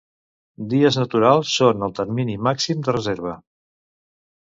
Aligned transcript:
Dies 0.73 0.97
naturals 1.01 1.53
són 1.59 1.87
el 1.89 1.95
termini 2.01 2.41
màxim 2.49 2.85
de 2.89 2.99
reserva. 2.99 3.39